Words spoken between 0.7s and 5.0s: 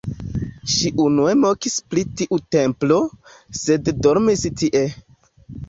Ŝi unue mokis pri tiu templo, sed dormis tie.